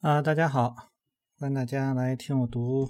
[0.00, 0.92] 啊，大家好，
[1.40, 2.88] 欢迎大家来听我读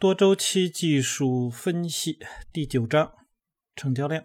[0.00, 2.18] 多周期技术分析
[2.52, 3.12] 第九章
[3.76, 4.24] 成交量。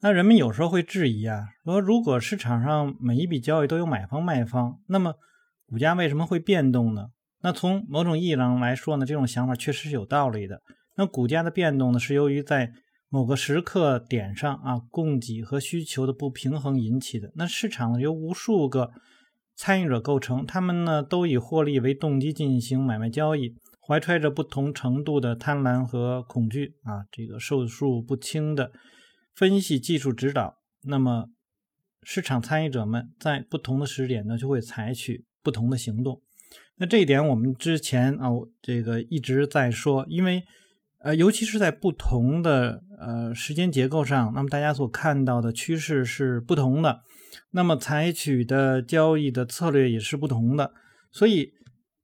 [0.00, 5.16] 那人们有时候会质疑啊，说如果市场上每一笔交易都有买方卖方，那么
[5.66, 7.08] 股价为什么会变动呢？
[7.42, 10.62] 那从某种意义上来说呢，这种想法确实是有道理的。
[10.96, 12.72] 那股价的变动呢，是由于在
[13.10, 17.30] 某个时刻点上啊，供给和需求的不平衡引起的。
[17.34, 18.90] 那市场由无数个
[19.56, 28.72] 参与者构成，他们呢都以获利为动机进行买卖交易，怀揣着不同程度的贪婪和恐惧啊，这个受数不清的
[29.34, 30.56] 分析技术指导。
[30.82, 31.26] 那么，
[32.02, 36.20] 市场参与者们在不同的时点呢，就会采取不同的行动。
[36.76, 38.28] 那这一点我们之前啊，
[38.60, 40.42] 这个一直在说，因为
[40.98, 47.00] 呃，尤其是在不同的呃时间结构上，那么大家所看到的趋势是不同的。
[47.50, 50.72] 那么采取的交易的策略也是不同的，
[51.10, 51.52] 所以，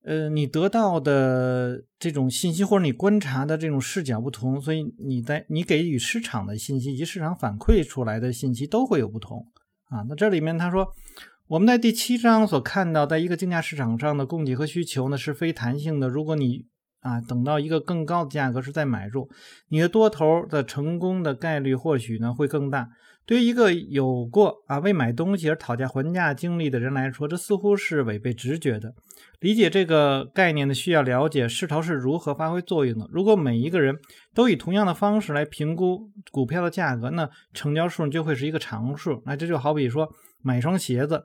[0.03, 9.47] 呃，你得到的这种信息或者你观察的这种视角不同，所以你在你给予市场的信息以及市场反馈出来的信息都会有不同
[9.91, 10.05] 啊。
[10.09, 10.95] 那这里面他说，
[11.49, 16.09] 我们在第七章所看到，在一个竞价市场上的供给和需求呢是非弹性的。
[16.09, 16.67] 如果你
[17.01, 19.29] 啊等到一个更高的价格是在买入，
[19.69, 22.89] 你的多头的成功的概率或许呢会更大。
[23.31, 28.93] 对于一个有过啊为买东西而讨价还价经历的人来说，这似乎是违背直觉的。
[29.39, 33.09] 理解这个概念呢，需要了解势头是如何发挥作用的。
[33.13, 33.97] 如果每一个人
[34.35, 39.23] 都以同样的方式来评估股票的价格，那成交数就会是一个常数。
[39.25, 41.23] 那这就好比说买一双鞋子，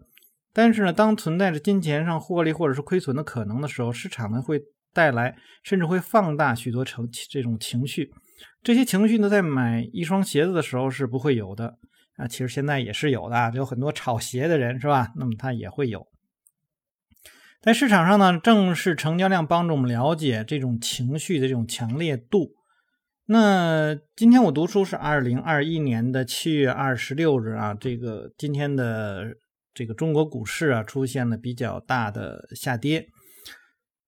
[0.53, 4.61] 但是呢，当存在着金钱上获利或者是亏损的可能的时候，市场呢会
[4.93, 8.11] 带来甚至会放大许多成这种情绪。
[8.61, 11.79] 这些情绪呢，在买一双鞋子的时候是不会有的。
[12.17, 15.11] 啊，其实现在也是有的，有很多炒鞋的人，是吧？
[15.17, 16.07] 那么他也会有。
[17.61, 22.51] 在市场上呢，正是成交量帮助我们了解这种情绪的这种强烈度。
[23.25, 29.35] 那今天我读书是二零二一年的七月二十六日啊，这个今天的
[29.73, 33.07] 这个中国股市啊出现了比较大的下跌。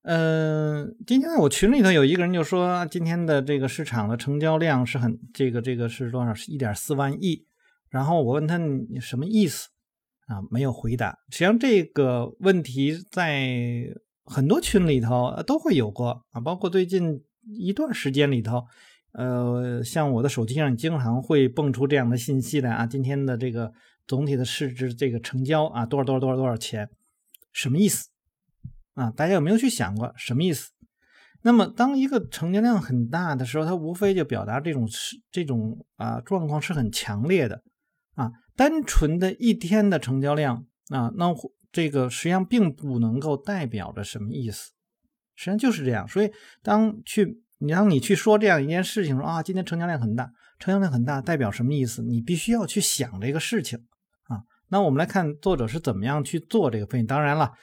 [0.04, 6.32] 嗯，今天我群里头有一个人就说，今天的这个市场的成交量是很这个这个是多少？
[6.32, 7.47] 是一点四万亿。
[7.90, 9.70] 然后我问他你什么意思
[10.28, 10.42] 啊？
[10.52, 11.18] 没有回答。
[11.30, 13.84] 实际上这个问题在
[14.26, 17.24] 很多群里头都会有过啊，包括最近
[17.58, 18.66] 一段时间里头，
[19.14, 22.86] 呃，像我的手机上经常会蹦出这样的信息来啊。
[22.86, 23.72] 今天的这个
[24.06, 26.90] 总体的市值这个成交啊，多少多少多少多少钱？
[27.54, 28.10] 什么意思
[28.96, 29.10] 啊？
[29.12, 30.72] 大家有没有去想过什么意思？
[31.44, 37.64] 那么当一个成交量很大的时候，它无非就表达这种是这种啊状况是很强烈的。
[38.58, 41.34] 单纯的一天的成交量啊，那
[41.72, 44.72] 这个实际上并不能够代表着什么意思，
[45.36, 46.08] 实际上就是这样。
[46.08, 46.32] 所以，
[46.64, 52.02] 当去你让你去说这样一件事情，说啊，今天成交量很大，成交量很大代表什么意思？
[52.02, 53.78] 你必须要去想这个事情
[54.24, 54.42] 啊。
[54.70, 57.06] 那我们来看作者是怎么样去做这个分析。
[57.06, 57.54] 当然了，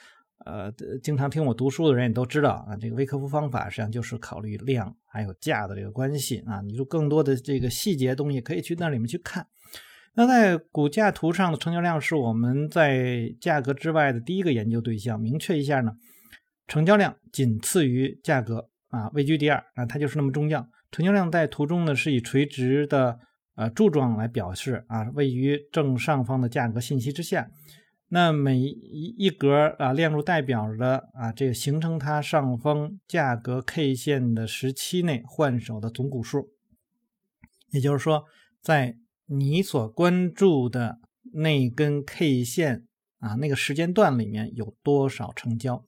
[0.45, 0.71] 呃，
[1.03, 6.61] 经常听我读书的人也都知道啊，这个微克夫方法实际上就是考虑量还有价的这个关系啊。
[6.61, 9.45] 你就更多的这个细节东西可以去那里面去看。
[10.17, 15.19] 那在股价图上的成交量是我们在价格之外的第一个研究对象。
[15.19, 15.91] 明确一下呢，
[16.67, 20.67] 成交量仅次于价格啊，位居第二啊，它就是那么重要。
[20.89, 23.19] 成交量在图中呢是以垂直的
[23.55, 27.49] 呃柱状来表示啊，位于正上方的价格信息之下。
[28.07, 36.51] 那每一一格啊链路代表着啊这个形成它上方价格 K 线的时期内换手的总股数。
[37.71, 38.23] 也就是说，
[38.61, 38.95] 在
[39.27, 40.99] 你所关注的
[41.33, 42.85] 那根 K 线
[43.19, 45.83] 啊，那个时间段里面有多少成交？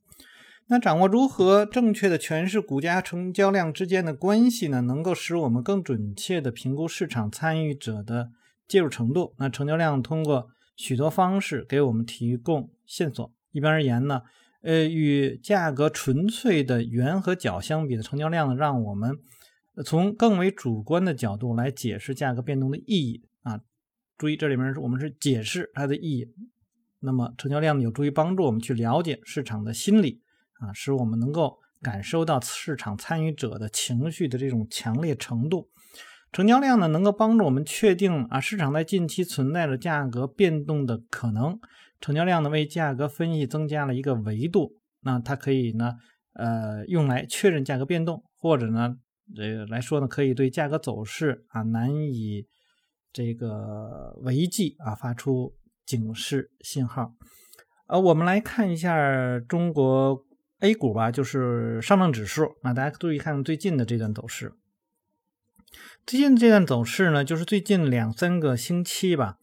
[0.69, 4.81] 那掌握如何正确的诠释股价成交量之间的关系呢？
[4.81, 8.31] 能够使我们更准确的评估市场参与者的
[8.67, 9.33] 介入程度。
[9.37, 13.31] 那成交量通过许多方式给我们提供线索。
[13.53, 14.23] 一般而言呢，
[14.61, 19.17] 呃，与价格纯粹的圆和角相比的成交量呢，让我们
[19.83, 23.23] 从更为主观的角度来解释价格变动的意义。
[23.43, 23.59] 啊，
[24.17, 26.27] 注意这里面是我们是解释它的意义。
[26.99, 30.21] 那么成交量有助于帮助我们去了解市场的心理
[30.59, 35.69] 啊，使我们能够感受到市场参与者的情绪的这种强烈程度。
[36.31, 41.59] 成交量呢，能够帮助我们确定啊市场在近期存在着价格变动的可能。
[42.01, 44.73] 成交量呢，为价格分析增加了一个维度。
[45.01, 45.93] 那它可以呢，
[46.33, 48.97] 呃，用来确认价格变动，或者呢，
[49.35, 52.47] 这个来说呢，可以对价格走势啊难以。
[53.13, 55.55] 这个违纪啊，发出
[55.87, 57.15] 警示信号。
[57.87, 60.23] 呃，我们来看一下中国
[60.59, 64.53] A 股吧，就是上证指数啊，大家注意看最近的这段走势。
[66.05, 69.39] 最近这段走势呢，就是最近两三个星期吧，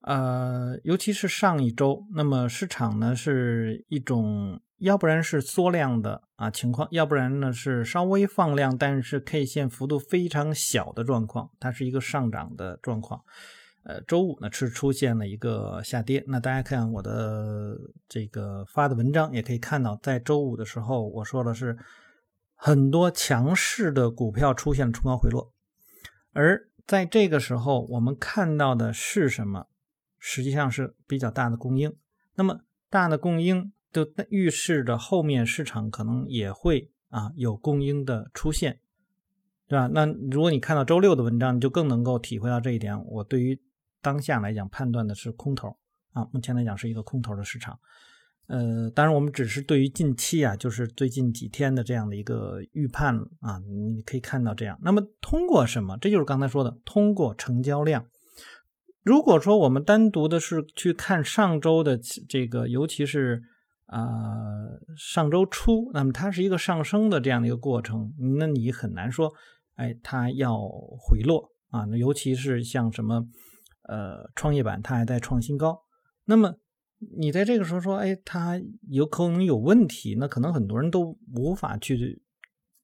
[0.00, 4.60] 呃，尤其是上一周，那么市场呢是一种。
[4.82, 13.22] 要不然是缩量的啊情况，要不然呢是稍微放量，但是 K 线幅度非常小的状况，它是一个上涨的状况。
[13.84, 16.24] 呃，周五呢是出现了一个下跌。
[16.26, 21.78] 那大家看我的这个发的文章，也可以看到，在周五的时候我说的是
[22.56, 25.52] 很多强势的股票出现了冲高回落，
[26.32, 29.68] 而在这个时候我们看到的是什么？
[30.18, 31.94] 实际上是比较大的供应。
[32.34, 33.72] 那么大的供应。
[33.92, 38.80] 就预示着后面市场可能也会啊有供应的出现，
[39.68, 39.86] 对吧？
[39.92, 42.98] 那如果你看到周六的文章，你就更能够体会到这一点。
[43.04, 43.60] 我对于
[44.00, 45.76] 当下来讲判断的是空头
[46.12, 47.78] 啊，目前来讲是一个空头的市场。
[48.46, 54.78] 呃，当然我们只是对于近期啊，就是最近几天的这样的一个预判啊，你可以看到这样。
[54.82, 55.98] 那么通过什么？
[55.98, 58.06] 这就是刚才说的，通过成交量。
[59.02, 61.98] 如果说我们单独的是去看上周的
[62.28, 63.42] 这个，尤其是。
[63.92, 64.08] 啊，
[64.96, 69.30] 上周初，那么它是一个上升的这样的一个过程，那你很难说，
[69.74, 70.56] 哎，它要
[70.98, 71.84] 回落啊。
[71.84, 73.28] 那尤其是像什么，
[73.86, 75.82] 呃，创业板它还在创新高，
[76.24, 76.54] 那么
[77.18, 78.58] 你在这个时候说，哎，它
[78.88, 82.22] 有可能有问题，那可能很多人都无法去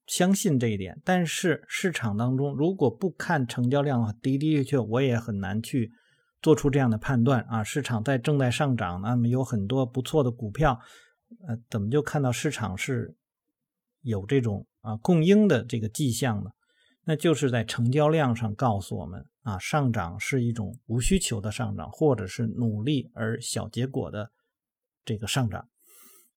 [0.07, 1.01] 相信这一点。
[1.07, 5.91] 但是市场当中，如果不看成交量的话，的的确确，我也很难去。
[6.41, 10.79] 做出这样的判断啊，市场在正在上涨，那么有很多不错的股票，
[11.49, 13.17] 呃，怎么就看到市场是
[14.03, 16.51] 有这种啊供应的这个迹象呢？
[17.03, 24.31] 那就是在成交量上告诉我们啊，上涨是一种无需求的上涨，或者是努力而小结果的
[25.05, 25.69] 这个上涨，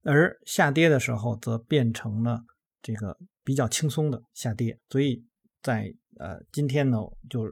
[0.02, 2.44] 而下跌的时候则变成了
[2.82, 4.80] 这个比较轻松的下跌。
[4.90, 5.24] 所以
[5.62, 6.98] 在呃今天呢，
[7.30, 7.48] 就。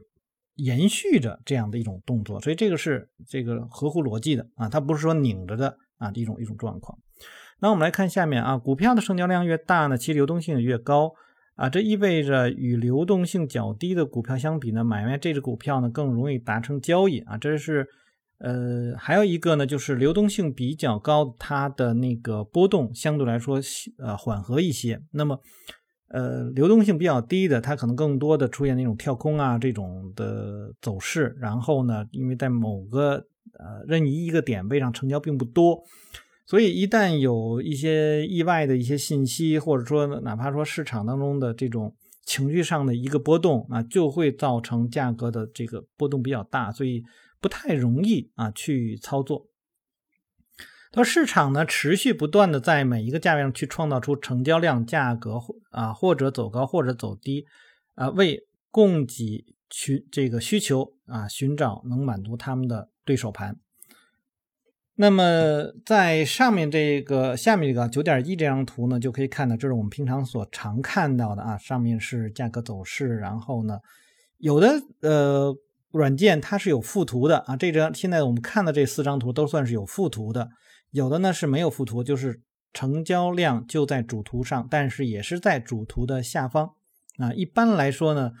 [0.64, 6.98] 延续着这样的一种动作，所以这个是这个合乎逻辑的啊，它不是说拧着的啊一种一种状况。
[7.60, 11.12] 那我们来看下面啊，股票的成交量越大呢，其流动性越高
[11.56, 17.36] 啊，这意味着与流动性较低的股票相比呢，买卖这只股票呢更容易达成交易啊。
[17.36, 17.86] 这是
[18.38, 23.60] 呃还有一个呢，就是流动性比较高，它的那个波动相对来说
[23.98, 25.02] 呃缓和一些。
[25.12, 25.38] 那么
[26.12, 31.36] 呃，流动性比较低的，它可能更多的出现那种跳空啊这种的走势。
[31.38, 33.14] 然后呢，因为在某个
[33.58, 35.80] 呃任意一个点位上成交并不多，
[36.46, 47.04] 所以一旦有一些意外的一些信息，或者说哪怕说市场当中的这种情绪上的一个波动啊，就会造成价格的这个波动比较大，所以
[47.40, 49.46] 不太容易啊去操作。
[50.92, 55.40] 说市场呢，持续不断的在每一个价位上去创造出成交量、价格
[55.70, 57.46] 啊，或者走高或者走低，
[57.94, 63.56] 啊，为供给去这个需求啊寻找能满足他们的对手盘。
[64.96, 73.78] 那么在上面这个下面这个九点一这张图呢，就可以看到，这是我们平常所常看到的啊，上面是价格走势，然后呢，
[74.38, 75.56] 有的呃
[75.92, 80.50] 软件它是有附图的啊，这张现在我们看的这四张图都算是有附图的。
[80.90, 82.40] 有的呢是没有附图，就是
[82.72, 86.72] 成交量就在主图上，但是也是在主图的下方
[87.18, 87.32] 啊。
[87.32, 88.32] 一般来说呢，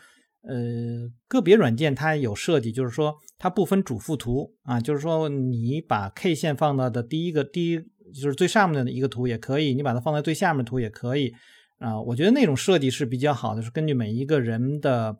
[0.42, 7.78] 呃，个别软件它有设计，就是说它不分主副图啊，就是说你把 K 线放到的第一个第一
[8.12, 11.32] 就是最上面的一个图也可以，你把它放在最下面图也可以
[11.78, 12.00] 啊。
[12.00, 15.16] 我觉得那种设计是比较好的，是根据每一个人的。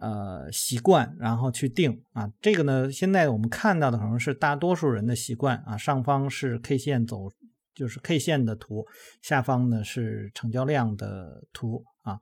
[0.00, 5.76] 呃，习惯然后去定啊，这个呢，现在我们看到的可能是大多数人的习惯啊。
[5.76, 7.30] 上方是 K 线走，
[7.74, 8.86] 就是 K 线的图，
[9.22, 12.20] 下方呢是成交量的图啊。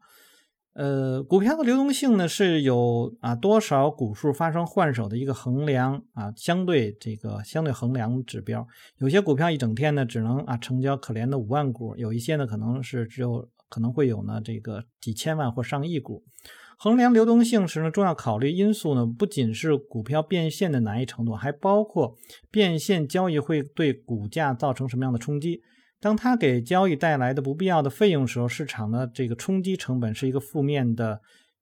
[0.75, 8.67] 呃，股票的流动性呢是有啊多少股数发生换手的一个衡量啊，相对这个相对衡量指标。
[8.99, 16.25] 有些股票一整天呢只能啊成交可怜的五万股，有一些呢可能是只有可能会有呢这个几千万或上亿股。
[16.79, 22.17] 衡量流动性时呢，重要考虑因素呢，不仅是股票变现的难易程度，还包括
[22.51, 25.63] 变现交易会对股价造成什么样的冲击。
[26.01, 31.19] 当它给交易带来的不必要的费用时候，市场的这个冲击成本是一个负面的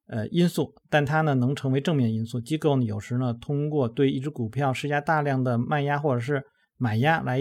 [0.09, 2.41] 呃因素，但它呢能成为正面因素。
[2.41, 6.43] 机构呢有时呢通过对一只股票施加大量的卖压或者是
[6.83, 7.41] 买压来。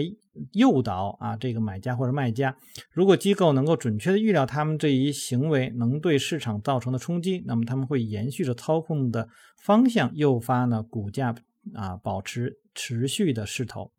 [0.52, 2.56] 诱导啊，这个买家或者卖家，
[2.90, 9.28] 如果机构能够准确的预料他们这一行为能对市场造成的冲击，那么他们会延续着操控的
[9.62, 11.34] 方向，诱发呢股价
[11.74, 13.92] 啊保持持续的势头。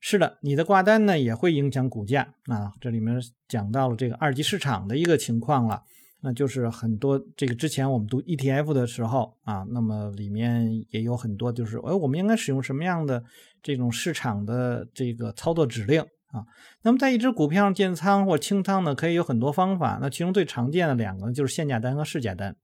[0.00, 2.72] 是的，你的挂单呢也会影响股价啊。
[2.80, 5.80] 这里面讲到了这个二级市场的一个情况了，
[6.22, 13.22] 那就是很多这个之前我们读 ETF 的时候啊，那么里面也有很多就是，哎，我们应该使用什么样的
[13.62, 16.44] 这种市场的这个操作指令啊？
[16.82, 19.98] 那么在一只股票上建仓或清仓呢，可以有很多方法。
[20.00, 22.56] 那其中最常见的两个就是限价单和市价单。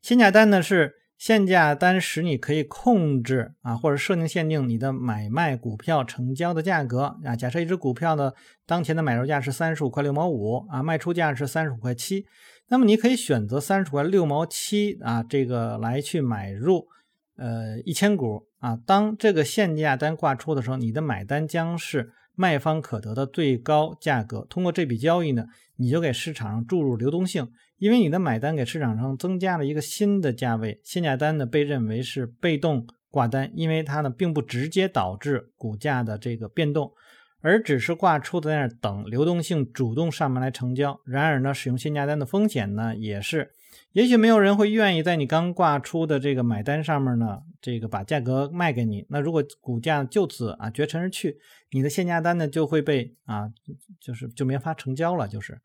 [0.00, 0.96] 限价单呢是。
[1.20, 7.36] 限价单使你可以控制啊，或者设定限定你的买卖股票成交的价格啊。
[7.36, 8.32] 假设一只股票呢
[8.64, 12.24] 当前的买入价是三十五块六毛五啊，卖出价是三十五块七，
[12.68, 16.88] 那么你可以选择三十块六毛七啊，这个来去买入
[17.36, 18.78] 呃一千股啊。
[18.86, 24.46] 当这个限价单挂出的时候，你的买单将是卖方可得的最高价格。
[24.48, 25.46] 通过这笔交易呢，
[25.76, 27.48] 你就给市场上注入流动性。
[27.78, 36.92] 因为你的买单给市场上增加了一个新的价位，限价单呢被认为是被动挂单，因为它呢并不直接导致股价的这个变动，
[37.40, 41.00] 而只是挂出在那儿等流动性主动上门来成交。
[41.06, 43.50] 然而呢，使用限价单的风险呢也是，
[43.92, 49.04] 也许没有人会愿意在你刚挂出的这个买单上面呢，这个把价格卖给你。
[49.08, 51.38] 那如果股价就此啊绝尘而去，
[51.72, 53.50] 你的限价单呢就会被啊
[54.00, 55.60] 就是就没法成交了，就是。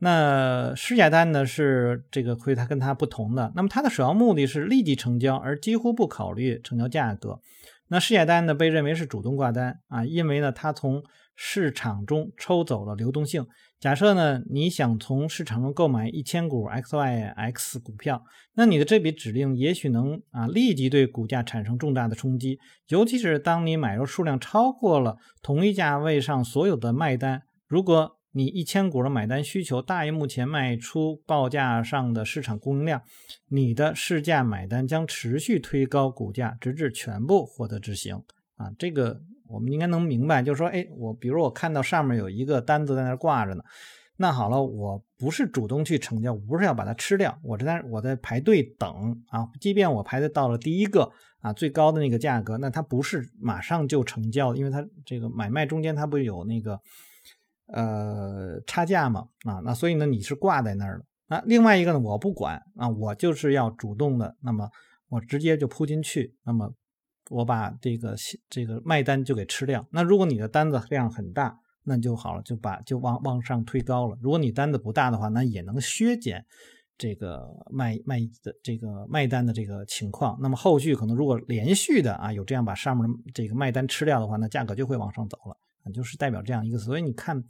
[0.00, 7.40] 那市价单呢是这个会它跟它不同的，那么它的首要目的是立即成交，而几乎不考虑成交价格。
[7.88, 11.02] 那市价单呢被认为是主动挂单啊，因为呢它从
[11.36, 13.46] 市场中抽走了流动性。
[13.80, 22.58] 假设呢你想从市场中购买一千股 XYX 股票，那你的这笔指令也许能啊立即对股价产生重大的冲击，
[22.88, 28.16] 尤其是当你买入数量超过了同一价位上所有的卖单，如果。
[28.32, 33.02] 你一千股的买单需求大于目前卖出报价上的市场供应量，
[33.48, 38.22] 你的市价买单将持续推高股价，直至全部获得执行。
[38.56, 43.62] 啊，这个我们应该能明白，就是说，哎，我比如我看到上面有一个单子在那挂着呢，
[44.16, 56.80] 那好了，我不是主动去成交，我不是要把它吃掉，我这在我在排队等啊，即便我排的到了第一个啊最高的那个价格，那它不是马上就成交，因为它这个买卖中间它不有那个。
[57.70, 61.04] 呃，差价嘛，啊，那所以呢，你是挂在那儿了。
[61.26, 64.70] 那另外一个呢，我不管啊，我就是要主动的，那么
[65.10, 66.72] 我直接就扑进去，那么
[67.30, 68.14] 我把这个
[68.48, 69.86] 这个卖单就给吃掉。
[69.90, 74.16] 那如果你的单子量很大，那就好了，就把就往往上推高了。
[74.20, 76.44] 如果你单子不大的话，那也能削减
[76.96, 80.38] 这个卖卖的这个卖单的这个情况。
[80.40, 85.56] 那么后续可能如果连续的啊有这样把上面的这个卖单吃掉的话，那价格就会往上走了。
[85.94, 87.42] 就是代表这样一个，所以你看，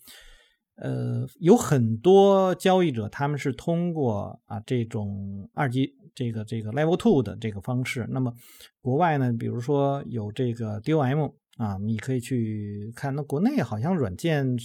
[0.80, 8.06] 呃，有很多交易者他们是通过啊这种二级这个这个 level two 的这个方式。
[8.10, 8.32] 那么
[8.80, 13.14] 国外呢，比如说有这个 DOM 啊，你可以去看。
[13.14, 14.56] 那国内好像软件，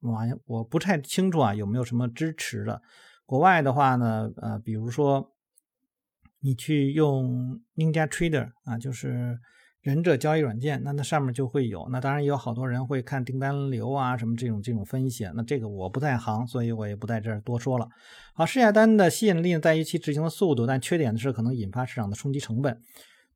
[0.00, 2.80] 好像我不太清楚啊，有没有什么支持的？
[3.26, 5.34] 国外的话呢，呃，比如说
[6.40, 9.38] 你去用 Ninja Trader 啊，就是。
[9.80, 11.88] 忍者交易软件，那那上面就会有。
[11.90, 15.28] 那当然也有好多人会看订单流啊，什么这种这种分析。
[15.34, 17.88] 那这个我不在行，所以我也不在这儿多说了。
[18.34, 22.80] 好，市价单的吸引力在于其执行的速度，但缺点的是可能引发市场的冲击成本。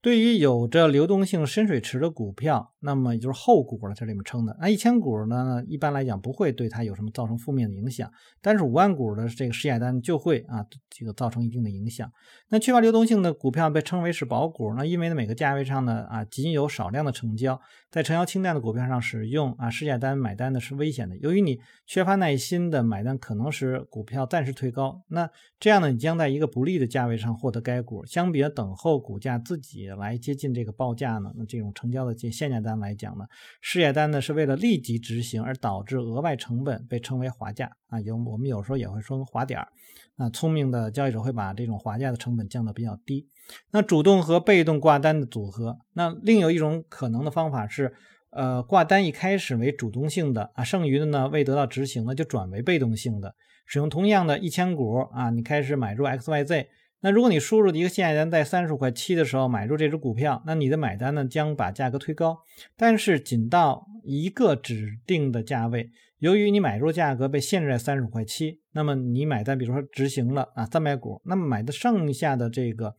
[0.01, 8.11] 对于有着流动性深水池的股票，那么也就是后股了，这里面称的那一千股呢，一般来讲不会对它有什么造成负面的影响，
[8.41, 12.11] 但是五万股的这个试价单就会啊，这个造成一定的影响。
[12.49, 17.61] 那缺乏流动性的股票被称为是保股，那因为呢每个价位上呢啊仅有少量的成交，
[17.91, 29.83] 在成交清淡的股票上使用啊试价单买单呢是危险的，由于你缺乏耐心的买单，可能使股票暂时推高，那这样呢你将在一个不利的价位上获得该股，相比等候股价自己。
[29.93, 31.31] 来接近这个报价呢？
[31.37, 33.26] 那这种成交的这限价单来讲呢，
[33.61, 38.00] 事业单呢是为了立即执行而导致额外成本，被称为滑价啊。
[38.00, 39.69] 有我们有时候也会说滑点儿。
[40.17, 43.26] 那聪明的交易者会把这种滑价的成本降得比较低。
[43.71, 47.93] 那主动和被动挂单的组合，那另有一种可能的方法是，
[48.31, 53.35] 呃，挂单一开始为主动性的啊，剩余的呢未得到执行呢就转为被动性的，
[53.67, 56.67] 使用同样的一千股啊，你开始买入 XYZ。
[57.02, 62.38] 那如果你输入的一个限价单在三十五块七的时候买入这只股票，那你的买单呢将把价格推高，
[62.76, 65.90] 但是仅到一个指定的价位。
[66.18, 72.94] 由于你买入价格被限制在三十五块七，那么你买单，比如说执行了啊三百股，那么买的剩下的这个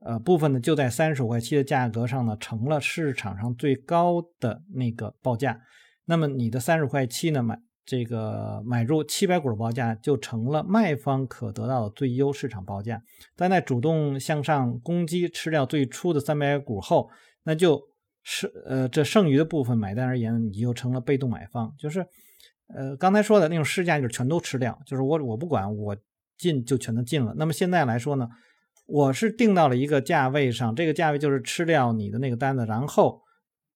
[0.00, 5.60] 呃部分呢，就在三十五块七的价格上呢成了市场上最高的那个报价。
[6.06, 7.60] 那么你的三十块七呢买。
[7.84, 13.02] 这个买入七百股的报价就成了卖方可得到的最优市场报价，
[13.34, 17.10] 但在主动向上攻击吃掉最初的三百股后，
[17.42, 17.82] 那就
[18.22, 22.06] 是呃这剩余的部分买单而言，你就成了被动买方，就是
[22.68, 25.96] 呃刚才说的那种市价就是全都吃掉，就是我我不管我
[26.38, 27.34] 进就全都进了。
[27.36, 28.28] 那么现在来说呢，
[28.86, 33.21] 我是定到了一个价位上，这个价位就是吃掉你的那个单子，然后。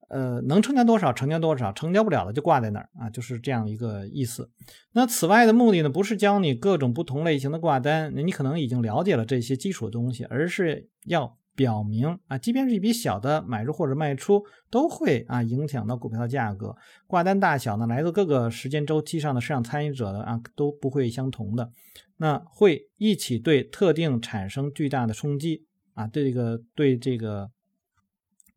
[0.08, 4.48] 呃，能成交多少成交多少，成交不了的就挂在那儿啊，就是这样一个意思。
[4.92, 16.76] 那此外的目的呢，不是教你各种不同类型的挂单，你可能已经了解了这些基础的东西，而是要表明啊，即便是一笔小的买入或者卖出，都会啊影响到股票的价格。
[17.08, 21.72] 挂单大小呢，来自各个时间周期上的市场参与者的啊都不会相同的，
[22.18, 27.50] 那会一起对特定产生巨大的冲击啊，对这个对这个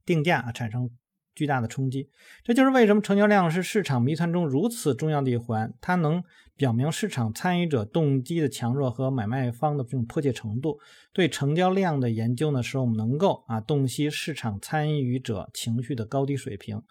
[0.05, 0.91] 定价产生。
[1.39, 2.09] 巨大的冲击，
[2.43, 5.73] 这就是为什么成交量是市场谜团中如此重要的一环。
[5.79, 6.21] 它能
[6.57, 10.79] 表明市场参与者动机的强弱和买卖方的这种迫切程度。
[11.13, 16.83] 对成交量的研究呢，使我们能够啊洞悉市场参与者情绪的高低水平。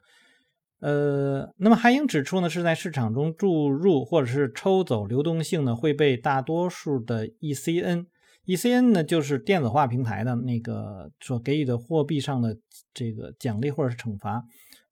[0.80, 8.06] 呃，那么还应指出呢，是在市场中注入或者是抽走流动性呢，会被大多数的 ECN。
[8.48, 12.56] ECN 呢，就是电子化平台的那个所给予的货币上的
[12.94, 14.42] 这个奖励或者是惩罚。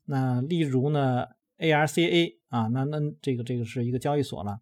[0.04, 1.24] 那例如呢
[1.58, 4.58] ，ARCA 啊，那那这个这个是一个交易所了。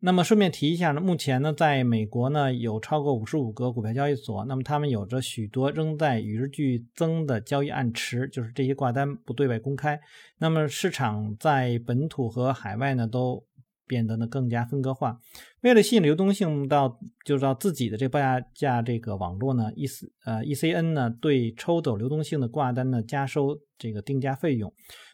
[0.00, 10.00] 那么顺便提一下呢，目前呢，在美国呢有超过五十五个股票交易所，那么他们有着许多仍在与日俱增的交易暗池，就是这些挂单不对外公开。
[10.38, 13.46] 那么市场在本土和海外呢都。
[13.86, 15.18] 变得呢更加分割化。
[15.62, 19.86] 为了吸引流动性到，就是到自己的这报价价这个网络呢，E
[20.24, 24.72] 呃 ECN 呢对抽走流动性的挂单呢加收这个定价费用，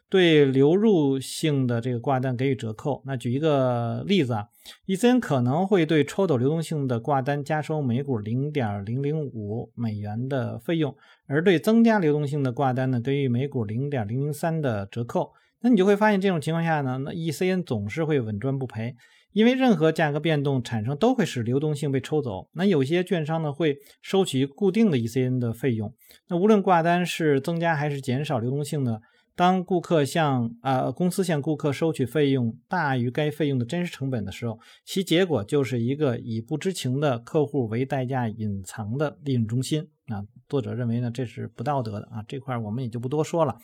[0.09, 3.03] 对流入性的这个挂单给予折扣。
[3.05, 4.47] 那举一个例子啊
[4.87, 10.95] ，ECN 可能会对抽走流动性的挂单加收每股零点零零五美元的费用，
[11.27, 15.33] 而对增加流动性的挂单呢给予每股零点零零三的折扣。
[15.62, 18.95] 那你就会发现，这种情况下呢，那 ECN 总是会稳赚不赔，
[19.33, 22.49] 因为任何价格变动产生都会使流动性被抽走。
[22.55, 25.95] 那有些券商呢会收取固定的 ECN 的费用。
[26.28, 29.00] 那无论挂单是增加还是减少流动性呢，
[29.37, 39.89] 当顾客向啊公司向顾客收取费用大于该费用的真实成本的时候，其结果就是一个以不知情的客户为代价隐藏的利润中心。
[40.06, 43.56] 啊，作者认为呢这是不道德的啊，这块我们也就不多说了。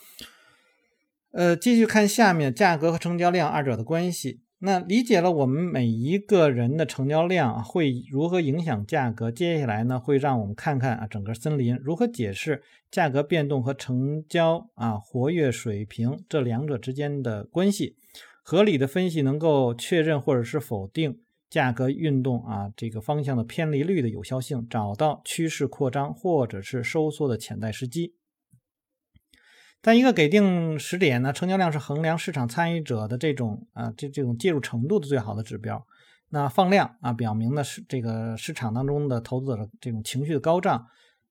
[1.36, 4.40] 呃，继续看下面价格和成交量二者的关系。
[4.60, 17.96] 那理解了我们每一个人的成交量会如何影响价格，接下来呢会让我们看看啊整个森林如何解释价格变动和成交啊活跃水平这两者之间的关系。
[18.42, 21.18] 合理的分析能够确认或者是否定
[21.50, 28.14] 价格运动啊这个方向的偏离率的有效性，找到趋势扩张或者是收缩的潜在时机。
[29.80, 35.86] 但一个给定时点呢，成交量是衡量市场参与者的这种啊这这种介入程度的最好的指标。
[36.30, 40.84] 那放量啊，表明的是这个市场当中的投资者这种情绪的高涨，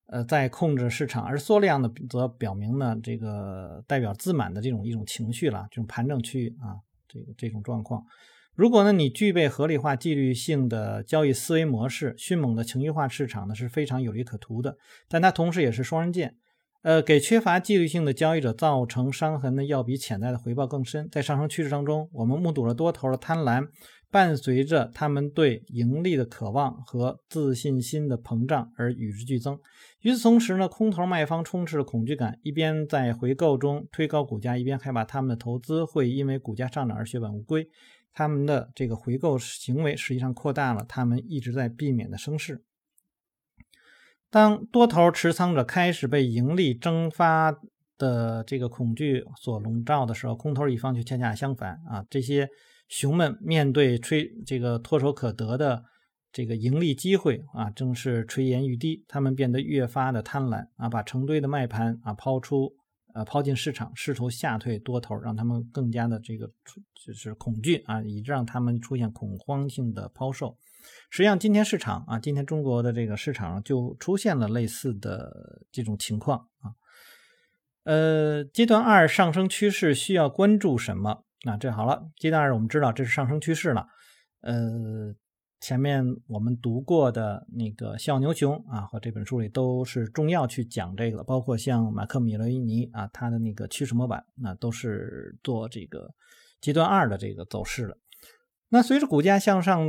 [0.07, 6.79] 呃，在控制市场；而缩量呢，则表明呢这个代表自满的这种一种情绪了，这种盘整区域啊，
[7.09, 8.05] 这个这种状况。
[8.53, 14.77] 如果呢你具备合理化、纪律性的交易思维模式，迅猛的情绪化市场呢是非常有利可图的，
[15.09, 16.37] 但它同时也是双刃剑。
[16.85, 21.09] 呃，给缺乏纪律性的交易者造成伤痕呢，要比潜在的回报更深。
[21.11, 23.67] 在上升趋势当中，我们目睹了多头的贪婪，
[24.11, 29.57] 伴随着他们对盈利的渴望和自信心的膨胀而与日俱增。
[30.01, 37.67] 与此同时呢，空头卖方充斥着恐惧感，一边在回购中推高股价，一边害怕他们的投资会因为股价上涨而血本无归。
[38.13, 42.61] 他们的这个回购行为实际上扩大了他们一直在避免的升势。
[44.29, 47.55] 当多头持仓者开始被盈利蒸发
[47.97, 52.05] 的这个恐惧所笼罩的时候，空头一方就恰恰相反啊！
[52.09, 52.49] 这些
[52.89, 55.83] 熊们面对吹这个唾手可得的
[56.33, 62.73] 这个盈利机会啊，正是垂涎欲滴，他们变得越发的贪婪啊，把成堆的卖盘啊抛出
[63.13, 66.51] 呃抛进市场，试图吓退多头，让他们更加的这个
[67.05, 70.57] 就是恐惧啊，以致让他们出现恐慌性的抛售。
[71.09, 76.73] 实际上，今天市场啊，今天中国的这个市场就出现了类似的这种情况啊。
[77.83, 81.23] 呃，阶段二上升趋势需要关注什么？
[81.45, 83.87] 那这好了，阶段二我们知道这是上升趋势了。
[84.41, 85.13] 呃，
[85.59, 96.13] 前面我们读过的那个《笑牛熊》啊和这本书里都是重要去讲这个，包括像马克米雷尼啊他的那个趋势模板，那都是做这个
[96.61, 97.97] 阶段二的这个走势的。
[98.75, 99.87] 那随着股价向上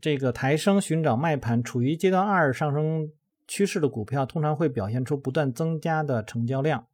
[0.00, 3.10] 这个抬升，寻找卖盘，处于阶段二上升
[3.48, 6.86] 趋势的股票，通常会表现出不断增加的成交量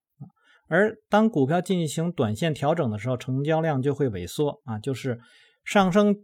[0.68, 5.20] 而当股票进行短线调整的时候，成交量就会萎缩啊，就是
[5.66, 6.16] 上升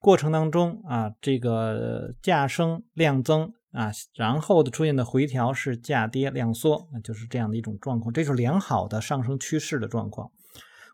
[0.00, 10.30] 过程当中啊，这个价升量增啊，然后的出现的回调是价跌量缩，就是这样的一种状况，这就是良好的上升趋势的状况。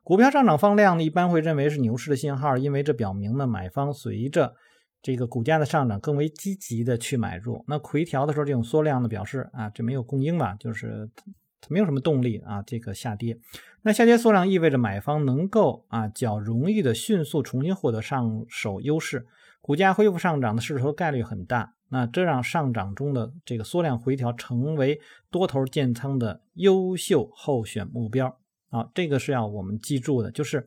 [0.08, 4.54] 股票上涨放量呢，一般会认为是牛市的信号，因为这表明呢，买方随着
[5.02, 7.62] 这个股价的上涨更为积极的去买入。
[7.68, 11.10] 那回调的时候，这种缩量呢，表示啊，这没有供应吧，就是
[11.60, 13.38] 它没有什么动力啊，这个下跌。
[13.82, 19.26] 那下跌缩量意味着买方能够啊较容易的迅速重新获得上手优势，
[19.60, 21.74] 股价恢复上涨的势头概率很大。
[21.90, 28.38] 那这让上涨中的这个缩量回调成为多头建仓的优秀候选目标
[28.70, 30.66] 啊，这个是要我们记住的，就是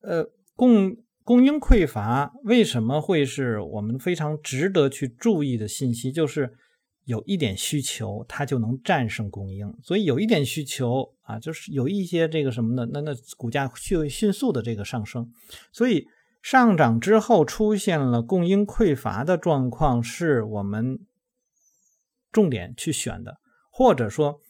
[0.00, 0.96] 呃供。
[1.22, 6.10] 供应匮乏为什么会是我们非常值得去注意的信息？
[6.10, 6.56] 就是
[7.04, 9.72] 有一点需求，它就能战胜供应。
[9.80, 15.30] 所以有一点需求啊，就是有一些这个什么的，那那股价迅迅速的这个上升。
[15.70, 16.08] 所以
[16.42, 20.98] 上涨之后出现了供应匮乏的状况，是我们
[22.32, 23.38] 重点去选的，
[23.70, 24.40] 或者说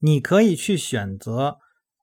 [0.00, 1.58] 你可以去选择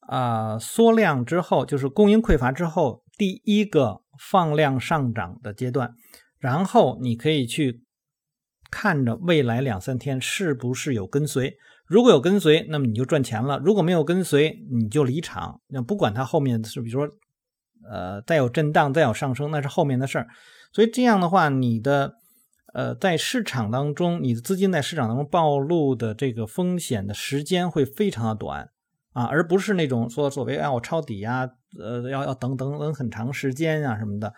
[0.07, 3.03] 啊缩量之后，就是供应匮乏之后。
[3.17, 5.95] 第一个放量上涨的阶段，
[6.37, 7.81] 然后你可以去
[8.69, 11.57] 看着未来两三天是不是有跟随。
[11.87, 15.59] 如果有跟随，那么你就赚钱了；如果没有跟随，你就离场。
[15.69, 17.09] 那不管它后面是，比如说，
[17.89, 20.27] 呃，再有震荡，再有上升，那是后面的事儿。
[20.71, 22.13] 所以这样的话，你的
[22.73, 28.69] 呃，在市场当中，你的资金在市场当中暴露的这个风险的时间会非常的短。
[29.13, 31.49] 啊，而不是那种说所谓啊，我抄底呀，
[31.79, 34.31] 呃，要要等等等很长时间啊什么的。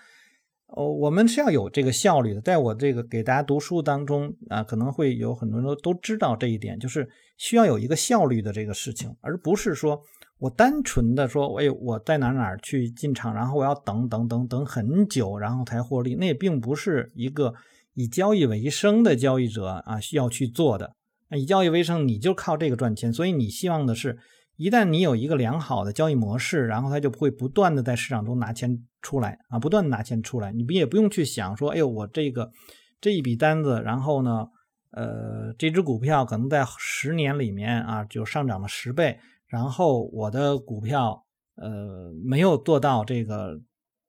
[0.67, 2.39] 哦，我们是要有这个效率的。
[2.39, 10.01] 在我这个给大家读书当中啊，可能会有很多人都都知道这一点，就是需要有一个效率的这个事情，而不是说
[10.37, 17.53] 我单纯的说，哎，我在哪哪去进场，然后我要等等等等很久，然后才获利，那也并不是一个
[17.93, 20.95] 以交易为生的交易者啊需要去做的。
[21.29, 24.17] 那以交易为生，你就靠这个赚钱，所以你希望的是。
[24.61, 32.51] 一旦你有一个良好的交易模式，然后它就会不断的在市场中拿钱出来啊，不断拿钱出来，你也不用去想说，哎呦，我这个
[32.99, 34.45] 这一笔单子，然后呢，
[34.91, 41.25] 呃，这只股票可能在十年里面啊就上涨了十倍，然后我的股票
[41.55, 43.57] 呃没有做到这个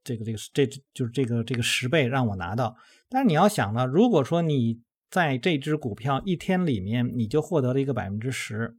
[0.02, 2.74] 这个这个这就是这个这个十倍让我拿到，
[3.10, 8.76] 但是你要想呢，如果说你在这只股票一天里面你就获得了一个百分之十。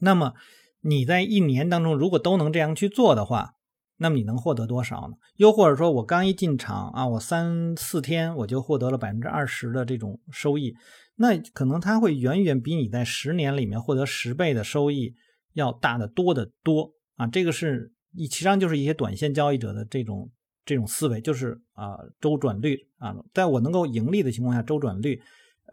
[0.00, 0.34] 那么
[0.80, 3.54] 你在一年当中，如果都能这样去做的话，
[3.96, 5.16] 那么你能获得多少呢？
[5.36, 10.74] 又或者说我刚一进场啊，我三四天我就获得了百分之二十的这种收益，
[11.16, 15.14] 那可能它会远远比你在十年里面获得十倍的收益
[15.54, 17.26] 要大得多得多啊！
[17.26, 20.30] 这个是你实上就是一些短线交易者的这种
[20.66, 25.22] 这种思维，就是啊周转率啊，在我能够盈利的情况下，周转率。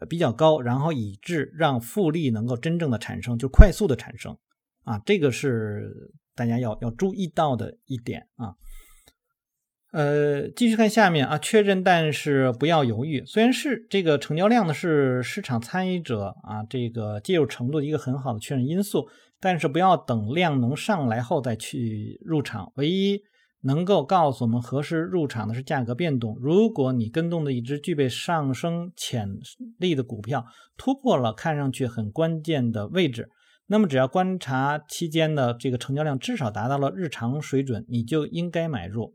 [0.00, 4.36] 呃，比较高，然后以致让复利能够真正的产生，就快速的产生，
[4.82, 8.56] 啊，这个是大家要要注意到的一点啊。
[9.92, 13.24] 呃，继续看下面啊，确认但是不要犹豫。
[13.24, 22.72] 虽然是这个成交量呢是市场参与者啊这个介入程度的一个很好的确认因素，但是不要等量能上来后再去入场。
[22.74, 23.22] 唯一
[23.64, 26.36] 能够告诉我们何时入场的是价格变动。
[26.38, 29.38] 如果你跟踪的一只具备上升潜
[29.78, 30.44] 力的股票
[30.76, 33.30] 突破了看上去很关键的位置，
[33.66, 39.14] 那么只要观察期间的这个成交量至少达到了日常水准，你就应该买入。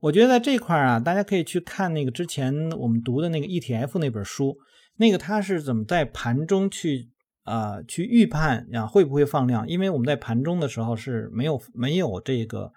[0.00, 4.58] 我觉得在这块啊，大家可以去看那个之前我们读的那个 ETF 那本书，
[4.96, 7.08] 那个它是怎么在盘中去
[7.44, 9.66] 啊去预判啊会不会放量？
[9.66, 12.70] 因为我们在盘中的时候是没有没有这个。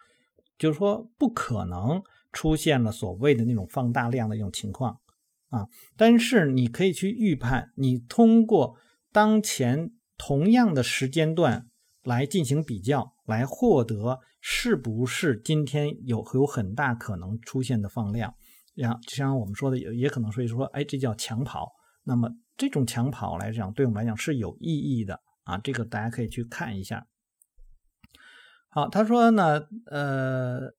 [0.60, 5.00] 就是说，不可能出现了所谓的那种放大量的一种情况
[5.48, 5.66] 啊，
[5.98, 8.78] 但是你可以去预判，你通过
[9.12, 11.66] 当前同样的时间段
[12.04, 18.36] 来进行比较，来获得是不是今天有有很大可能出现的放量，
[18.76, 21.72] 像就像我们说的，也也可能说说，哎，这叫抢跑。
[22.04, 27.06] 那么这种抢跑来讲，对我们来讲是有意义的啊，这个大家可以去看一下。
[28.70, 30.74] 好，他说呢，呃，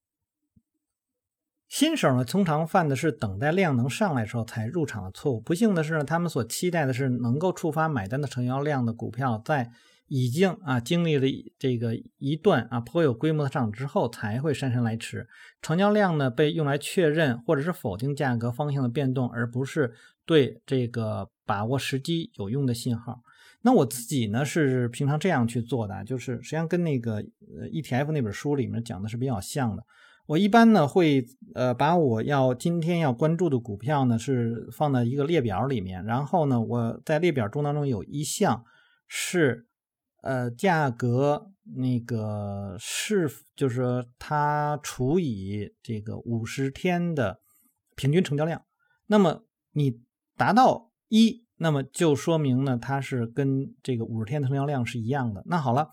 [1.68, 5.40] 新手呢通常犯的是等待量能上来时候才入场的错误。
[5.40, 9.72] 不幸的是呢，他们所期待的是能够触发买单的成交量的股票，在
[10.07, 11.26] 已经啊经历了
[11.59, 15.29] 这个一段啊颇有规模的上涨之后，才会姗姗来迟。
[15.61, 19.92] 成交量呢被用来确认或者是否定价格方向的变动，而不是
[20.24, 23.22] 对这个把握时机有用的信号。
[23.62, 29.85] 那我自己呢是平常这样去做的，就是实际上跟那个呃 ETF 那本书里面讲的是比较像的。
[30.27, 38.64] 我一般呢会呃把我要今天要关注的股票呢是放在一个列表里面，然后呢我在列表中当中有一项
[39.07, 39.66] 是
[40.23, 47.40] 呃价格那个是就是说它除以这个五十天的
[47.94, 48.64] 平均成交量，
[49.09, 50.01] 那么你
[50.37, 51.44] 达到一。
[51.62, 55.42] 那么就说明呢，它是跟这个五十天成交量是一样的。
[55.44, 55.90] 那好了，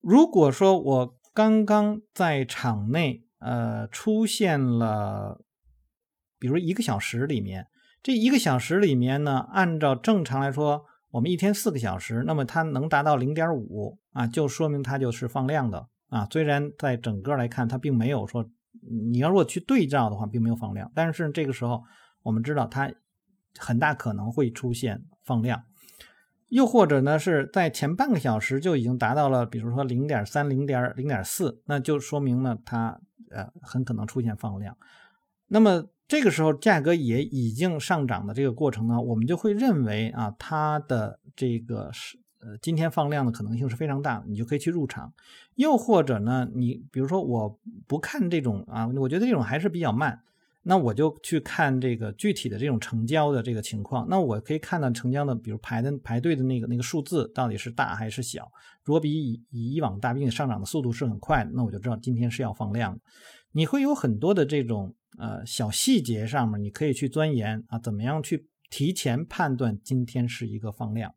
[0.00, 5.40] 如果说我刚刚在场内呃出现了，
[6.38, 7.66] 比如一个小时里面，
[8.00, 16.28] 这一个小时里面呢，按照正常来说，我们一天四个小时，那么它能达到零点五啊，就说明它就是放量的啊。
[16.30, 18.48] 虽然在整个来看，它并没有说，
[19.10, 21.82] 你要如果去对照的话，并没有放量，但是这个时候
[22.22, 22.88] 我们知道它。
[23.58, 25.64] 很大可能会出现放量，
[26.48, 34.76] 又或者呢是在前半个小时就已经达到了，比如说零点三、零点零点四，那就说明呢它呃很可能出现放量。
[35.48, 45.12] 那么这个时候价格也已经上涨的这个过程呢，我们就会认为啊它的这个是呃今天放量的可能性是非常大，你就可以去入场。
[45.56, 50.22] 又或者呢，你比如说我不看这种啊，我觉得这种还是比较慢。
[50.68, 54.04] 那我就去看这个具体的这种成交的这个情况。
[54.10, 58.50] 那我可以看到成交的，比如排的排队的那个那个数字到底是大还是小。
[58.82, 62.98] 如果比以以往大，并且上涨的速度是很快，那我就知道今天是要放量。
[63.52, 71.14] 你会有很多的这种呃小细节上面，你可以去钻研啊，怎么样去提前判断今天是一个放量。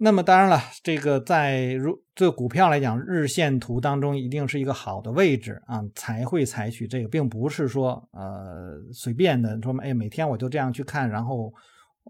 [0.00, 11.52] 那么当然了，这个在如这股票来讲，日线图当中一定是一个好的位置啊，才会采取这个，并不是说呃随便的说哎每天我就这样去看，然后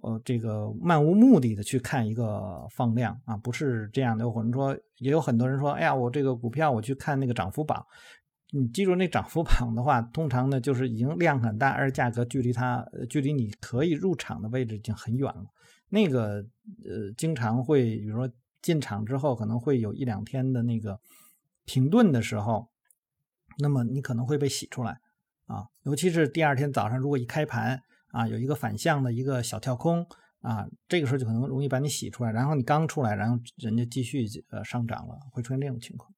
[0.02, 4.30] 呃这个漫无目的的去看一个放量啊，不是这样的。
[4.30, 7.82] 或者说也有很多人说，哎呀我这个股票我去看那个涨幅榜，
[8.52, 15.46] 你记住那涨幅榜的话，通常呢就是已经量很大，而价格距离它距离你可以入场的位置已经很远了。
[15.90, 16.44] 那个
[16.84, 21.00] 呃，经常会，比如说进场之后，可能会有一两天的那个
[21.64, 22.68] 停顿的时候，
[23.58, 25.00] 那么你可能会被洗出来
[25.46, 30.06] 啊，尤其是第二天早上，如果一开盘啊，有一个反向的一个小跳空
[30.40, 36.12] 啊，这个时候就可能容易把你洗出来，然后你刚出来，然后人家继续呃上涨了，会出现这种情况。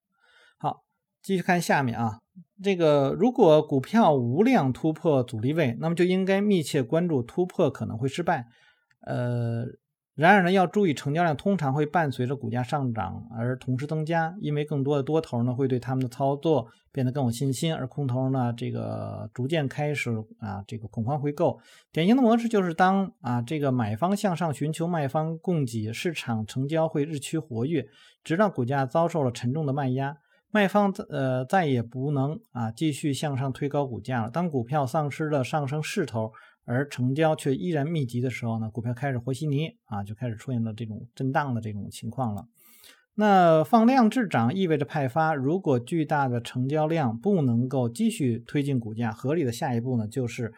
[0.59, 0.83] 好，
[1.23, 2.21] 继续看下面啊，
[2.63, 8.49] 这个如果股票无量突破阻力位，那么就应该密切关注突破可能会失败。
[9.07, 9.65] 呃，
[10.15, 21.59] 然而呢，要注意成交量通常会伴随着股价上涨而同时增加，因为更多的多头呢会对他们的操作变得更有信心，而空头呢这个逐渐开始啊这个恐慌回购。
[21.91, 27.87] 典型的模式就是当啊这个买方向上寻求卖方供给，市场成交会日趋活跃，
[28.23, 30.15] 直到股价遭受了沉重的卖压，
[30.51, 34.31] 卖方呃再也不能啊继续向上推高股价了。
[34.31, 36.31] 当股票丧失了上升势头。
[36.65, 42.47] 而成交却依然密集的时候呢，股票开始和稀泥啊，就开始出现了这种震荡的这种情况了。
[43.15, 50.55] 那放量滞涨意味着派发，如果巨大的成交量不能够继续推进股价，合理的下一步呢就是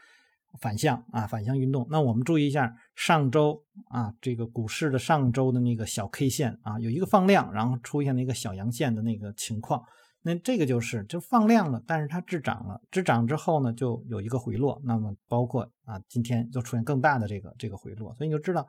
[0.60, 1.88] 反向啊，反向运动。
[1.90, 9.82] 那我们注意一下上周啊，这个股市的上周的那个小 K 线啊，有一个放量，然后出现了一个小阳线的那个情况。
[10.24, 14.80] 那这个就是就放量了，但是它滞涨了，滞涨之后呢，就有一个回落。
[14.84, 18.68] 那么包括啊，今天就出现更大的这个这个回落，所以你就知道，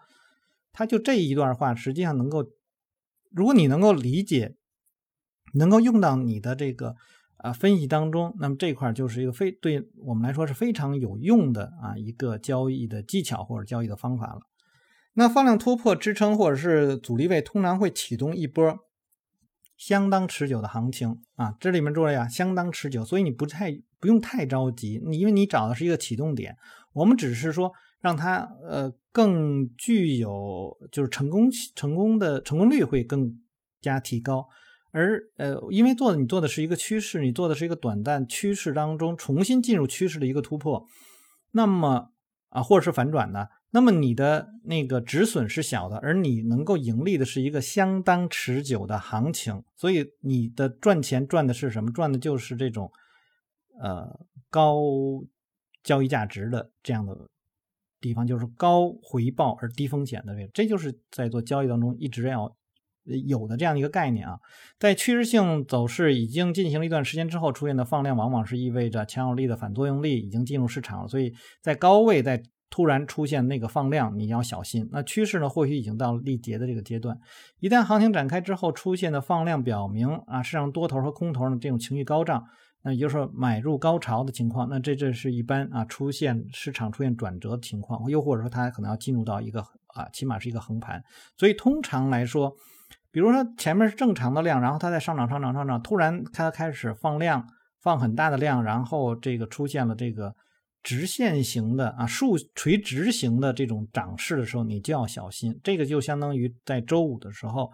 [0.72, 2.44] 它就这一段话实际上能够，
[3.30, 4.56] 如果你能够理解，
[5.54, 6.96] 能够用到你的这个
[7.38, 14.42] 啊分析当中，那么这块就是一个非对我们来说是非常有用的啊一个交易的技巧或者交易的方法了。
[15.14, 18.80] 那放量突破支撑或者是阻力位，通常会启动一波。
[19.86, 23.70] 相当持久的行情啊，这里面注意啊，相当持久，所以你不太
[24.00, 26.56] 不用太着急，你因为你找的是一个启动点，
[26.94, 27.70] 我们只是说
[28.00, 33.38] 让它呃更具有就是成功成功的成功率会更
[33.82, 34.48] 加提高，
[34.92, 40.88] 而呃因为做的你做的是一个趋势，你做的是一个短暂趋势当中重新进入趋势的一个突破，
[41.52, 42.12] 那么
[42.48, 43.48] 啊或者是反转呢。
[43.76, 51.92] 那么你的那个止损是小的，而你能够盈利的是一个相当持久的行情，所以你的赚钱赚的是什么？
[51.92, 52.92] 赚的就是这种，
[53.82, 54.08] 呃，
[54.52, 54.80] 高
[55.84, 57.18] 交易价值的这样的
[58.00, 62.56] 地方，就是高回报而低风险的这，这就是在做交易当中一直要
[63.26, 64.38] 有的这样一个概念啊。
[64.78, 72.44] 在趋势性走势已经进行了一段时间之后，出现的放量往往是意味着强有力的反作用力已经进入市场了，所以在高位在。
[72.74, 74.90] 突然出现那个放量，你要小心。
[74.92, 77.16] 那趋势呢，或许已经到了力竭的这个阶段。
[77.60, 82.44] 一旦行情展开之后出现的放量，表明啊市场多头和空头呢这种情绪高涨，
[82.82, 84.68] 那也就是说买入高潮的情况。
[84.72, 89.62] 那这这是一般啊出现市场出现转折的情况，又或者说它可能要进入到一个
[89.94, 91.04] 啊起码是一个横盘。
[91.38, 92.56] 所以通常来说，
[93.12, 97.46] 比如说前面是正常的量，然后它在上涨上涨上涨，突然它开始放量，
[97.84, 100.34] 放很大的量，然后这个出现了这个。
[100.84, 105.58] 直线型的啊，竖垂直型的这种涨势的时候，你就要小心。
[105.64, 107.72] 这个就相当于在周五的时候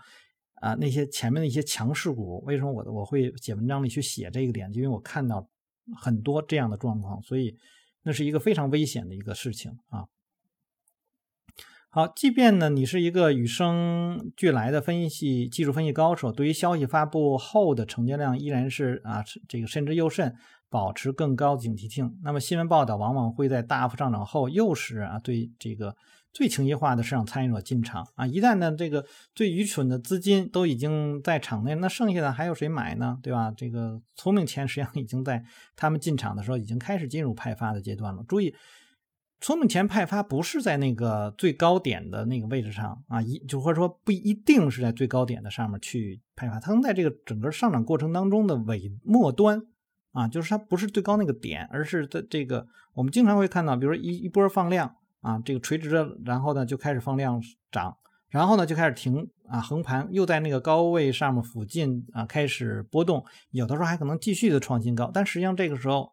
[0.62, 4.72] 啊，那些前面的一些强势股，为什么我我会写文章里去写这个点？
[4.74, 5.50] 因为我看到
[5.98, 7.58] 很多这样的状况，所以
[8.04, 10.06] 那是一个非常危险的一个事情啊。
[11.90, 20.36] 好，即便呢你是一个与生俱来的分析技术分析高手，对于消息发布后的成交量依然是啊这个慎之又慎。
[20.70, 22.20] 保持更高的警惕性。
[22.24, 25.96] 那么新闻报道往往会在大幅上涨后诱使啊对这个
[26.32, 28.28] 最情绪化的市场参与者进场啊。
[28.28, 29.04] 一旦呢这个
[29.34, 33.18] 最愚蠢的资金都已经在场内，那剩下的还有谁买呢？
[33.24, 33.52] 对吧？
[33.58, 35.44] 这个聪明钱实际上已经在
[35.76, 38.24] 他们进场的时候已经开始进入派发的阶段了。
[38.28, 38.54] 注意，
[39.42, 49.64] 聪明钱派发不是在那个最高点的那个位置上啊，一就或者说不一定是在最高点的上面去派发，它能在这个整个上涨过程当中的尾末端。
[50.12, 57.42] 啊，就是它不是最高那个点，而是在这个我们经常会看到，比如说一一波放量啊，这个垂直的，然后呢就开始放量
[57.72, 57.96] 涨，
[58.30, 66.12] 然后呢就开始停啊横盘，又在那个高位上面附近啊开始波动，有的时候还可能继续的创新高，但实际上这个时候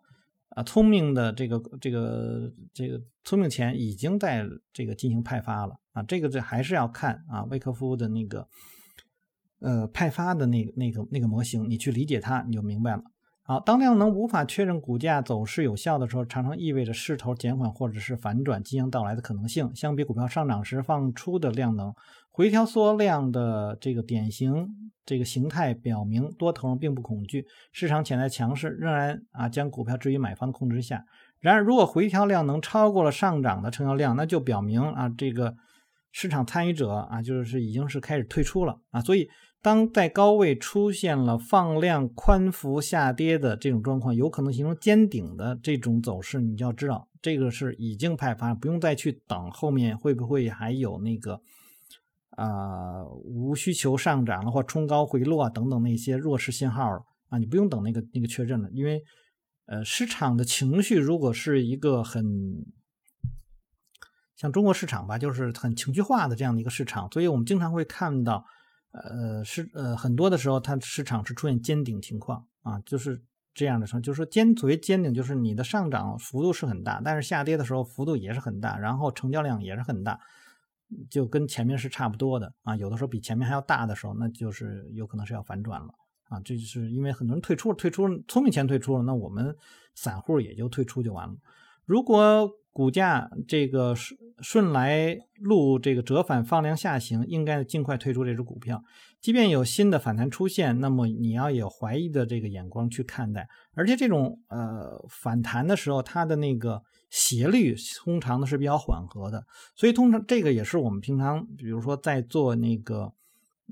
[0.50, 8.46] 啊聪明的这个这个这个聪明钱已经在这个进行派发了啊，这个这还是要看啊威克夫的那个
[9.60, 13.02] 呃派发的那个那个那个模型，你去理解它，你就明白了。
[13.48, 19.70] 好，当量能无法确认股价走势有效的时候，常常意味着势头减缓或者是反转即将到来的可能性。
[19.72, 21.94] 相比股票上涨时放出的量能，
[22.32, 31.04] 回调缩量的这个典型这个形态表明多头并不恐惧，市场潜在强势仍然啊将股票置于买方控制下。
[31.38, 35.54] 然而，如果回调量能超过了上涨的成交量，那就表明啊这个
[36.10, 39.28] 市场参与者啊就是已经是开始退出了啊，所以。
[39.66, 51.40] 当在高位出现了放量宽幅下跌的这种状况，有可能形成尖顶的这种走势，你就要知道这个是已经派发，不用再去等后面会不会还有那个
[52.30, 59.02] 啊无需求上涨了或冲高回落啊等等那些弱势信号啊，你不用等那个那个确认了，因为
[59.64, 62.64] 呃市场的情绪如果是一个很
[64.36, 68.44] 像中国市场吧，就是很情绪化的这样的一个市场，所以我们经常会看到。
[69.04, 73.22] 呃，是呃，很多的时候，它市场是出现尖顶情况啊，就是
[73.54, 80.20] 这样的时候，就是说尖所谓尖顶，就是你的上涨幅度是很大，但是下跌的时候幅度也是很大，然后成交量也是很大，
[81.10, 85.94] 就跟前面是差不多的啊，有的时候比前面还要大的时候，那就是有可能是要反转了
[86.28, 89.56] 啊，这就是因为很多人退出了，退出了，聪明钱退出了，那我们
[89.94, 91.34] 散户也就退出就完了。
[91.84, 98.84] 如果股价这个顺顺来路这个折返放量下行，应该尽快退出这只股票。
[99.18, 103.48] 即便有新的反弹出现，那么你要有怀疑的这个眼光去看待。
[103.72, 109.46] 而且这种呃反弹的时候，它的那个斜率通常呢是比较缓和的。
[109.74, 113.14] 所以通常这个也是我们平常，比如说在做那个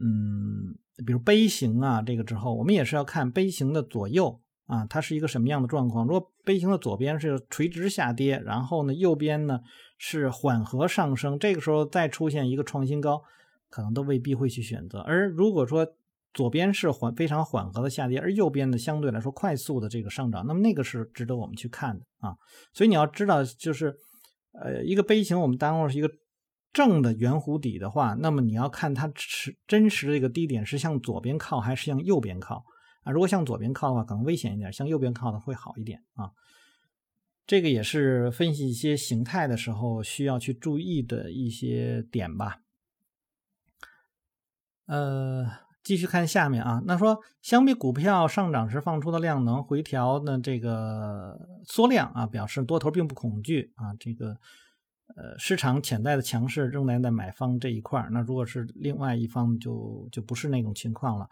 [0.00, 4.40] 嗯，比如杯形啊这个之后，我们也是要看杯形的左右。
[4.66, 6.06] 啊，它是一个什么样的状况？
[6.06, 9.60] 如果杯形的左边是垂直下跌，然后呢，右边呢
[9.98, 13.22] 是缓和上升，这个时候再出现一个创新高，
[13.68, 15.00] 可能都未必会去选择。
[15.00, 15.86] 而如果说
[16.32, 22.34] 左边是缓非常缓和的下跌，而右边呢相对来说快速的这个上涨，那么那个是值得我们去看的啊。
[22.72, 23.94] 所以你要知道，就是
[24.52, 26.10] 呃一个杯形，我们当做是一个
[26.72, 32.64] 正的圆弧底的话，那么你要看它是真实的这个低点是向左边靠还是向右边靠。
[33.04, 36.32] 啊，如果向左边靠的话，可能危险一点；向右边靠的会好一点啊。
[37.46, 42.62] 这个也是分析一些形态的时候需要去注意的一些点吧。
[44.86, 45.46] 呃，
[45.82, 53.94] 继续看下面啊，那说相比股票上涨时放出的量能回调的这个缩量啊，表示多头并不恐惧啊。
[54.00, 54.38] 这个
[55.14, 61.28] 呃，市场潜在的强势仍然在买方这一块那如果是另外一方，就就不是那种情况了。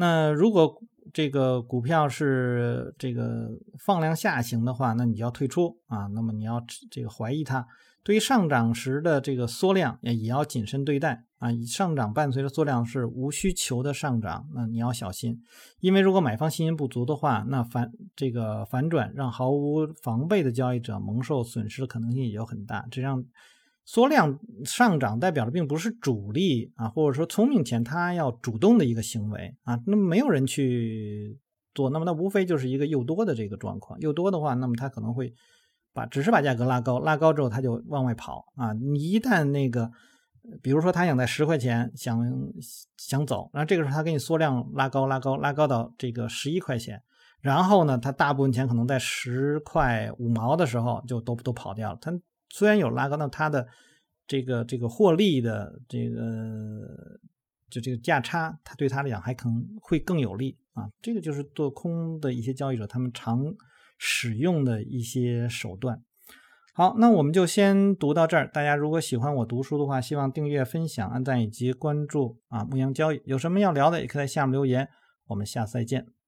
[0.00, 0.82] 那如果
[1.12, 6.06] 这个股票是这个放量下行的话，那你就要退出啊。
[6.14, 7.66] 那么你要这个怀疑它。
[8.02, 15.38] 对于上涨时的这个缩量，也也要谨慎对待啊，上涨伴随着缩量是无需求的上涨，那你要小心，
[15.80, 22.86] 因为如果买方信心不足的话，那反这个反转让毫无防备的交易者蒙受损失的可能性也就很大。
[22.90, 23.22] 这样
[23.92, 31.36] 缩量上涨代表的并不是主力啊，或者说聪明钱他要主动的一个行为啊，那么没有人去
[31.74, 35.34] 做，那么那无非就是一个诱多的这个状况，诱多的话，那么他可能会
[35.92, 39.90] 把只是把价格拉高，拉高之后他就往外跑啊，你一旦那个。
[40.62, 42.18] 比如说，他想在十块钱想
[42.96, 47.02] 想走，然后这个时候他给你缩量拉高拉高拉高到这个十一块钱，
[47.40, 51.98] 然后呢，他大部分钱可能在十块五毛的时候就都都跑掉了。
[52.00, 52.10] 他
[52.50, 53.66] 虽然有拉高，那他的
[54.26, 57.18] 这个这个获利的这个
[57.70, 60.90] 就这个价差，他对他来讲还可能会更有利啊。
[61.00, 63.54] 这个就是做空的一些交易者他们常
[63.96, 66.02] 使用的一些手段。
[66.72, 68.48] 好，那我们就先读到这儿。
[68.48, 72.64] 大家如果喜欢我读书的话，希望订阅、分享、按赞以及关注啊。
[72.64, 74.88] 牧羊交易有什么要聊的，也可以在下面留言。
[75.26, 76.19] 我们下次再见。